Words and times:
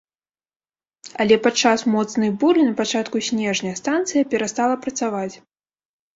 Але 1.25 1.35
падчас 1.47 1.83
моцнай 1.97 2.31
буры 2.45 2.65
на 2.71 2.73
пачатку 2.81 3.23
снежня 3.29 3.75
станцыя 3.83 4.27
перастала 4.35 4.81
працаваць. 4.89 5.35